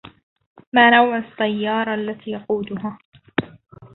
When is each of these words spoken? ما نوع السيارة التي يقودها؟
ما 0.73 0.89
نوع 0.89 1.17
السيارة 1.17 1.95
التي 1.95 2.31
يقودها؟ 2.31 2.97